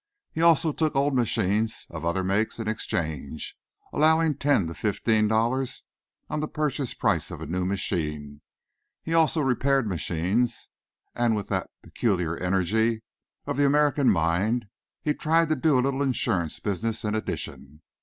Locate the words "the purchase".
6.39-6.95